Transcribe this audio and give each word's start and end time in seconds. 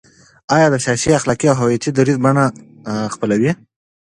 او 0.53 0.67
د 0.73 0.75
سیاسي، 0.85 1.09
اخلاقي 1.19 1.47
او 1.49 1.55
هویتي 1.61 1.89
دریځ 1.91 2.17
بڼه 2.25 2.43
خپلوي، 3.13 3.51